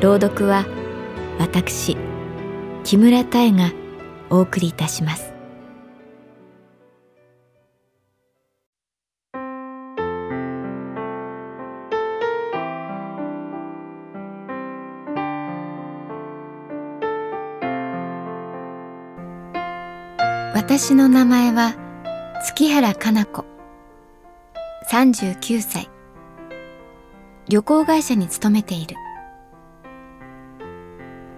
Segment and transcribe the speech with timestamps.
[0.00, 0.64] 朗読は
[1.38, 1.94] 私
[2.84, 3.70] 木村多江が
[4.30, 5.30] お送りいたします。
[20.54, 21.74] 私の名前は
[22.42, 23.44] 月原かな子。
[24.90, 25.90] 39歳。
[27.50, 28.96] 旅行会社に勤めている。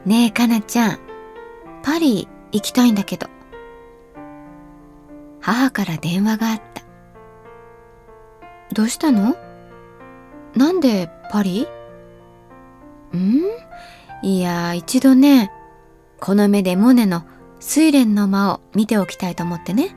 [0.05, 0.99] ねえかなちゃん。
[1.83, 3.29] パリ行きたいんだけど。
[5.41, 6.83] 母から電話があった。
[8.75, 9.37] どうしたの？
[10.57, 11.69] なんでパリ？
[13.15, 13.43] ん？
[14.23, 15.53] いや一度ね
[16.21, 17.25] この目でモネの
[17.61, 19.95] 睡蓮の間を見ておきたいと思ってね。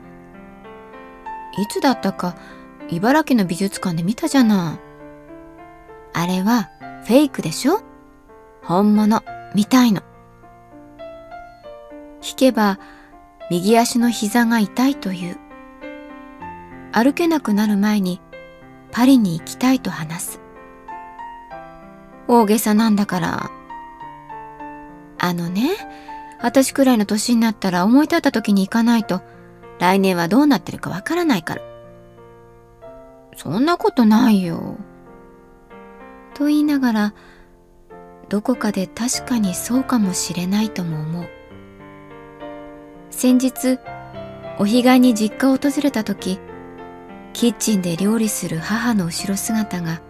[1.58, 2.36] いつだったか
[2.90, 4.80] 茨城の美術館で見たじゃない。
[6.12, 6.70] あれは
[7.06, 7.80] フェイクでしょ？
[8.62, 9.22] 本物。
[9.56, 10.02] 見たいの
[12.22, 12.78] 引けば
[13.50, 15.38] 右足の膝が痛いという
[16.92, 18.20] 歩けなくなる前に
[18.92, 20.40] パリに行きたいと話す
[22.28, 23.50] 大げさなんだから
[25.18, 25.70] あのね
[26.42, 29.22] 私くらいの年になったら思い立った時に行かないと
[29.78, 31.62] 来年はどうなってるかわからないから。
[33.36, 34.76] そんなことないよ。
[36.34, 37.14] と言いながら、
[38.28, 41.28] どこかで確かにそうかもしれないとも思う。
[43.10, 43.78] 先日、
[44.58, 46.38] お彼岸に実家を訪れた時、
[47.32, 50.00] キッチンで料理する母の後ろ姿が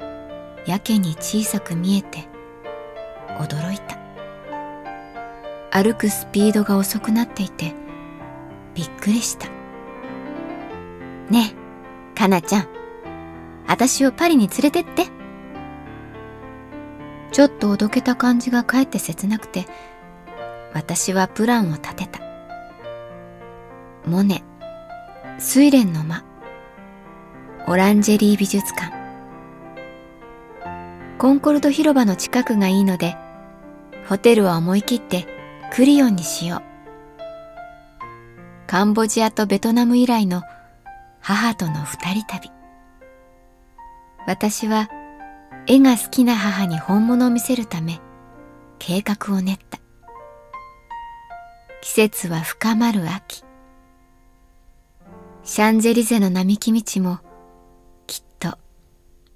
[0.66, 2.28] やけに小さく見えて
[3.38, 4.06] 驚いた。
[5.76, 7.74] 歩くスピードが遅くなっていて
[8.74, 9.46] びっくりした
[11.30, 11.52] ね
[12.14, 12.68] えかなちゃん
[13.66, 15.06] 私をパリに連れてって
[17.36, 19.66] ちょっとおどけた感じがかえって切なくて
[20.72, 22.18] 私はプランを立てた
[24.06, 24.42] モネ
[25.38, 26.24] 睡蓮の間
[27.66, 28.90] オランジェリー美術館
[31.18, 33.18] コンコルド広場の近くがいいので
[34.08, 35.26] ホテルは思い切って
[35.74, 36.62] クリオンにしよう。
[38.66, 40.40] カンボジアとベトナム以来の
[41.20, 42.50] 母との二人旅。
[44.26, 44.88] 私は
[45.68, 48.00] 絵が好きな母に本物を見せるため
[48.78, 49.80] 計画を練った。
[51.80, 53.42] 季節は深まる秋。
[55.42, 57.18] シャンゼリゼの並木道も
[58.06, 58.58] きっと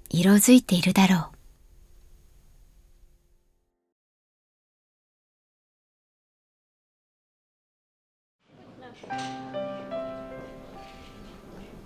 [0.09, 1.27] 色づいているだろう。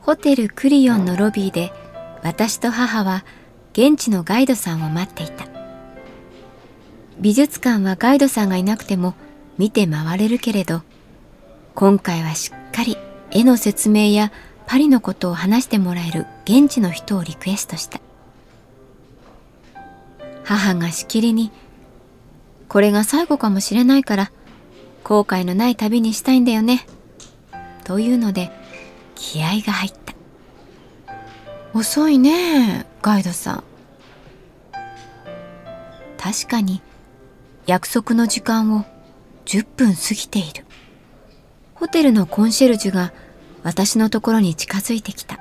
[0.02, 1.72] ホテルクリオンのロビーで
[2.24, 3.26] 私と母は
[3.78, 5.48] 現地のガイドさんを待っていた。
[7.20, 9.16] 美術館はガイドさんがいなくても
[9.58, 10.82] 見て回れるけれど
[11.74, 12.98] 今回はしっかり
[13.32, 14.32] 絵の説明や
[14.66, 18.00] パリのことを話してもらえる現地の人をリクエストした。
[20.46, 21.52] 母がしきりに
[22.70, 24.32] 「これが最後かもしれないから
[25.04, 26.88] 後悔のない旅にしたいんだよね」
[27.84, 28.52] というので
[29.16, 30.14] 気合が入った。
[31.74, 32.86] 遅いね。
[33.06, 33.64] ガイドさん。
[36.18, 36.82] 確かに
[37.68, 38.84] 約束の時間を
[39.46, 40.66] 10分過ぎている。
[41.76, 43.14] ホテルのコンシェルジュが
[43.62, 45.40] 私のところに近づいてきた。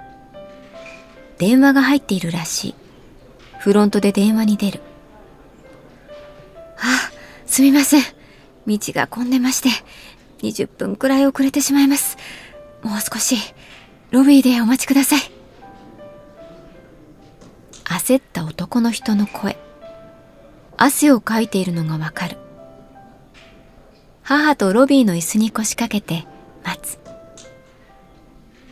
[1.38, 2.74] 電話が入っているらしい。
[3.60, 4.80] フロントで電話に出る。
[6.76, 7.10] あ
[7.46, 8.02] すみません。
[8.66, 9.70] 道が混んでまして
[10.46, 12.18] 20分くらい遅れてしまいます。
[12.82, 13.36] もう少し
[14.10, 15.33] ロビーでお待ちください。
[17.84, 19.56] 焦った男の人の声。
[20.76, 22.38] 汗をかいているのがわかる。
[24.22, 26.26] 母とロビーの椅子に腰掛けて
[26.64, 26.98] 待つ。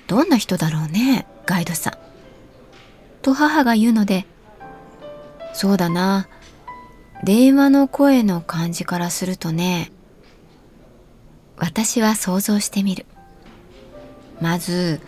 [0.06, 1.92] どんな人だろうねガイドさん。
[3.20, 4.26] と母が言うので
[5.52, 6.28] そうだな。
[7.22, 9.92] 電話の声の感じからするとね
[11.56, 13.06] 私は想像してみる。
[14.40, 15.00] まず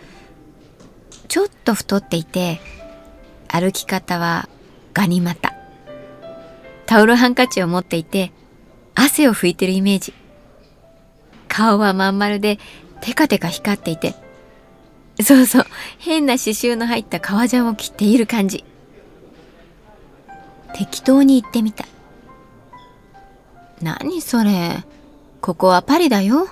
[1.27, 2.61] ちょっと太っていて
[3.55, 4.49] 歩き方は
[4.93, 5.53] ガニ股。
[6.85, 8.33] タオルハンカチを持っていて
[8.95, 10.13] 汗を拭いてるイメージ。
[11.47, 12.59] 顔はまん丸で
[12.99, 14.13] テカテカ光っていて。
[15.23, 15.65] そうそう
[15.99, 18.65] 変な刺繍の入った革ジャンを着ている感じ。
[20.73, 21.85] 適当に言ってみた。
[23.81, 24.83] 何それ
[25.39, 26.49] ここはパリだよ。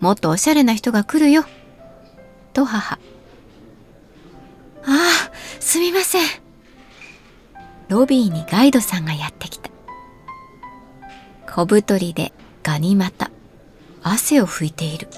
[0.00, 1.44] もっとおしゃれな人が来るよ。
[2.54, 2.94] と母。
[2.94, 2.98] あ
[4.86, 5.30] あ
[5.60, 6.45] すみません。
[7.88, 9.70] ロビーにガイドさんがやってきた。
[11.46, 13.30] 小太りでガニ股。
[14.02, 15.08] 汗を拭いている。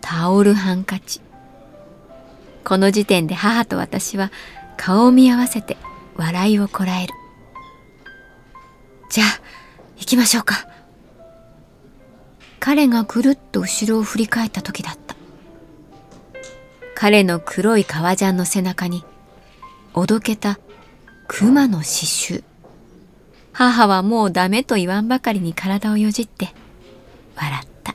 [0.00, 1.20] タオルハンカチ。
[2.64, 4.30] この時点で母と私は
[4.76, 5.76] 顔を見合わせて
[6.16, 7.14] 笑いをこらえる。
[9.10, 9.40] じゃあ
[9.98, 10.66] 行きましょうか。
[12.58, 15.14] 彼がくるっと後ろを振り返った時だった。
[16.94, 19.04] 彼の黒い革ジャンの背中に
[19.92, 20.58] おどけた
[21.26, 22.44] 熊の刺繍
[23.52, 26.48] 母はもうダメと言わんばかりに体をよじって
[27.36, 27.94] 笑った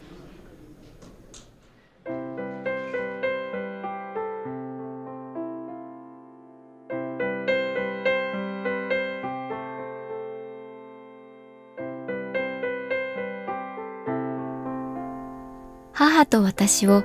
[15.94, 17.04] 母と私を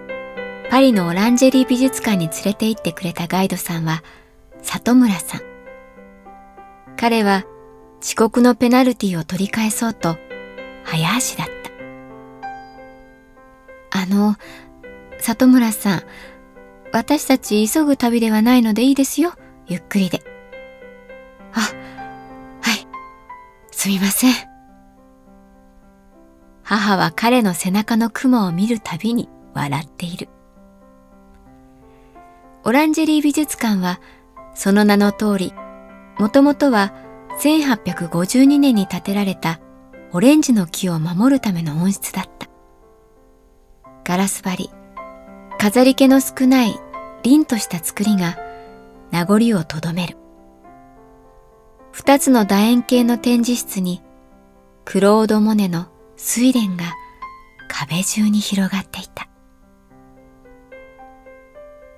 [0.71, 4.03] パリのオランジェリー美術館に連れて行ってくれたガイドさんは
[4.63, 5.54] 里村さん。
[6.97, 7.45] 彼は
[8.03, 10.17] 遅刻のペナルティを取り返そうと
[10.85, 11.47] 早足だっ
[13.91, 13.99] た。
[14.01, 14.37] あの、
[15.21, 16.03] 里村さん、
[16.93, 19.33] 私たち急ぐ旅ではないのでいいですよ。
[19.67, 20.23] ゆっくりで。
[21.53, 22.87] あ、はい。
[23.71, 24.35] すみません。
[26.63, 30.29] 母は彼の背中の雲を見るたびに笑っている。
[32.65, 34.01] オランジェリー美術館は
[34.55, 35.55] その名の通り、
[36.19, 36.93] もともとは
[37.41, 39.61] 1852年に建てられた
[40.13, 42.49] オレンジの木を守るための温室だった。
[44.05, 44.71] ガラス張り、
[45.59, 46.79] 飾り気の少ない
[47.23, 48.39] 凛とした作りが
[49.11, 50.17] 名残をとどめる。
[51.91, 54.03] 二つの楕円形の展示室に
[54.85, 55.89] クロード・モネの
[56.19, 56.93] 睡蓮が
[57.69, 59.29] 壁中に広がっていた。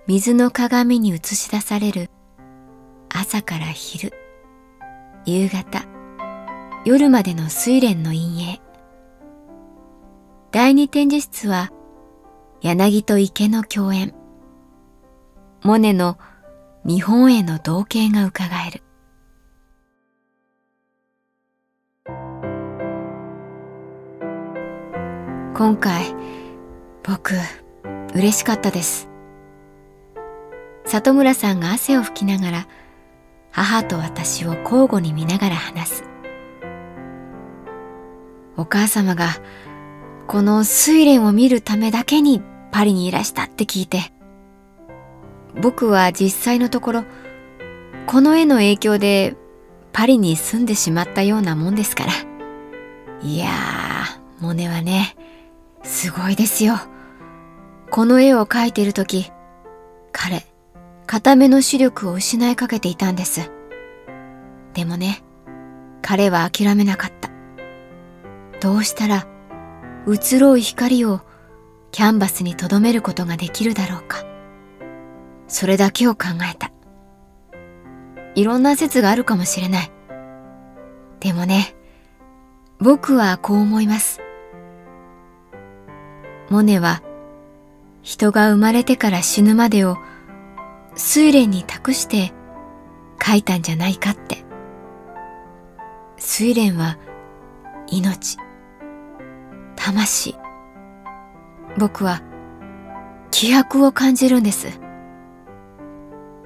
[0.07, 2.11] 水の鏡に映し出される
[3.19, 4.13] 朝から昼、
[5.25, 5.87] 夕方、
[6.85, 8.61] 夜までの睡蓮の陰影。
[10.53, 11.73] 第二展示室は
[12.61, 14.13] 柳と池の共演。
[15.63, 16.19] モネの
[16.85, 18.83] 日本への同型がうかがえる。
[25.57, 26.15] 今回
[27.03, 27.33] 僕
[28.15, 29.09] 嬉しかったです
[30.85, 32.69] 里村さんが汗を拭きながら
[33.57, 36.05] 母と私を交互に見ながら話す
[38.59, 39.31] お母様が
[40.27, 44.13] この睡蓮を見るためだけにパリにいらしたって聞いて
[45.63, 47.05] 僕は実際のところ
[48.07, 49.35] この絵の影響で
[49.95, 52.13] パリに住んでしまったようなもんですから
[53.27, 55.17] いやーモネはね
[55.83, 56.75] すごいですよ。
[57.91, 59.31] この絵を描いている時、
[60.13, 60.45] 彼、
[61.07, 63.51] 固めの視力を失いかけていたんです。
[64.75, 65.23] でもね、
[66.03, 67.31] 彼は諦めなかった。
[68.61, 69.27] どうしたら、
[70.07, 71.21] 移ろう光を
[71.93, 74.25] キャンバスに留めることができるだろうか。
[75.49, 76.73] それだけを考えた。
[78.35, 79.91] いろんな説があるかもしれない。
[81.21, 81.75] でもね、
[82.79, 84.21] 僕はこう思います。
[86.51, 87.03] モネは
[88.03, 89.97] 人が生まれてから死ぬまでを
[90.97, 92.33] 睡蓮に託して
[93.25, 94.45] 書いたんじゃないかって。
[96.19, 96.99] 睡蓮は
[97.89, 98.39] 命、
[99.77, 100.35] 魂。
[101.79, 102.23] 僕は
[103.31, 104.81] 気迫を感じるんです。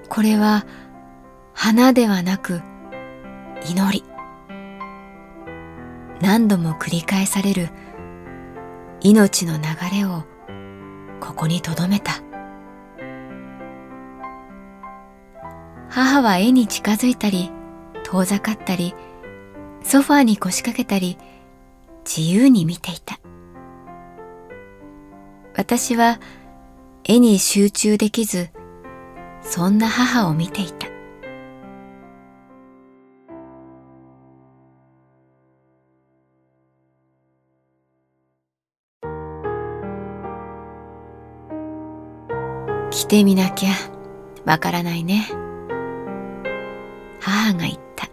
[0.09, 0.67] これは
[1.55, 2.61] 花ではなく
[3.65, 4.05] 祈り。
[6.21, 7.69] 何度も繰り返される
[9.01, 10.25] 命の流れを
[11.21, 12.13] ここに留めた
[15.91, 17.51] 母は絵に近づいたり
[18.05, 18.95] 遠ざかったり
[19.83, 21.19] ソファーに腰掛けたり
[22.05, 23.19] 自由に見ていた。
[25.57, 26.21] 私は
[27.05, 28.51] 絵に集中できず
[29.43, 30.87] そんな母を見ていた。
[42.91, 43.71] 来てみなきゃ
[44.45, 45.50] わからないね。
[47.51, 48.09] 母が言った。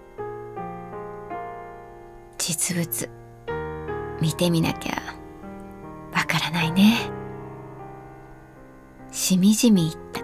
[2.38, 3.10] 実物
[4.22, 4.94] 見てみなきゃ
[6.14, 7.12] わからないね。
[9.12, 10.22] しみじみ言った。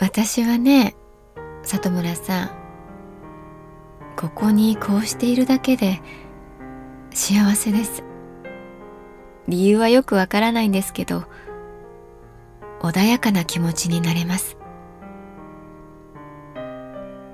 [0.00, 0.94] 私はね
[1.62, 2.50] 里村さん
[4.16, 6.00] ここにこうしているだけで
[7.10, 8.04] 幸せです。
[9.48, 11.24] 理由はよくわからないんですけど
[12.80, 14.57] 穏やかな気持ちになれます。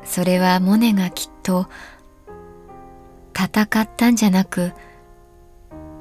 [0.05, 1.67] それはモネがきっと
[3.37, 4.73] 戦ったんじゃなく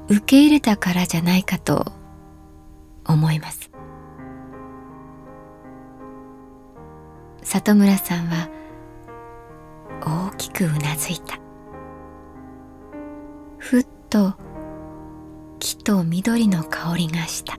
[0.08, 1.92] 受け入れたからじゃないかと
[3.06, 3.70] 思います。
[7.42, 8.48] 里村さんは
[10.30, 11.38] 大きくうなずいた。
[13.58, 14.34] ふっと
[15.58, 17.58] 木と緑の香りがした。